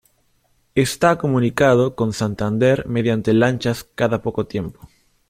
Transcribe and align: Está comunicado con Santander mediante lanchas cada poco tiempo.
Está 0.73 1.19
comunicado 1.19 1.95
con 1.95 2.11
Santander 2.11 2.87
mediante 2.87 3.33
lanchas 3.35 3.83
cada 3.83 4.23
poco 4.23 4.47
tiempo. 4.47 4.89